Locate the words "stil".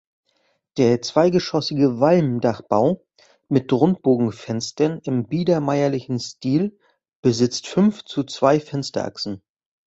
6.19-6.75